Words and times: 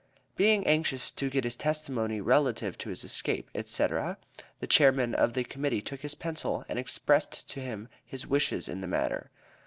Being 0.35 0.65
anxious 0.65 1.11
to 1.11 1.29
get 1.29 1.43
his 1.43 1.55
testimony 1.55 2.21
relative 2.21 2.75
to 2.79 2.89
his 2.89 3.03
escape, 3.03 3.51
etc., 3.53 4.17
the 4.59 4.65
Chairman 4.65 5.13
of 5.13 5.33
the 5.33 5.43
Committee 5.43 5.83
took 5.83 6.01
his 6.01 6.15
pencil 6.15 6.65
and 6.67 6.79
expressed 6.79 7.47
to 7.51 7.59
him 7.59 7.87
his 8.03 8.25
wishes 8.25 8.67
in 8.67 8.81
the 8.81 8.87
matter. 8.87 9.29